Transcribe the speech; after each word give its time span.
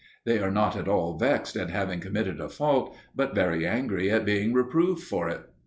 They 0.25 0.39
are 0.39 0.49
not 0.49 0.75
at 0.75 0.87
all 0.87 1.15
vexed 1.15 1.55
at 1.55 1.69
having 1.69 1.99
committed 1.99 2.41
a 2.41 2.49
fault, 2.49 2.97
but 3.15 3.35
very 3.35 3.67
angry 3.67 4.09
at 4.09 4.25
being 4.25 4.51
reproved 4.51 5.03
for 5.03 5.29
it. 5.29 5.41